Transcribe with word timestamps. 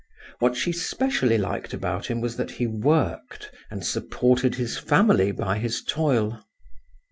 What 0.39 0.55
she 0.57 0.71
specially 0.71 1.37
liked 1.37 1.75
about 1.75 2.07
him 2.07 2.21
was 2.21 2.35
that 2.37 2.49
he 2.49 2.65
worked, 2.65 3.51
and 3.69 3.85
supported 3.85 4.55
his 4.55 4.75
family 4.79 5.31
by 5.31 5.59
his 5.59 5.83
toil. 5.83 6.43